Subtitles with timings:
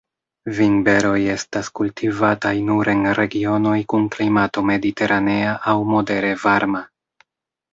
[0.59, 6.83] Vinberoj estas kultivataj nur en regionoj kun klimato mediteranea aŭ modere varma.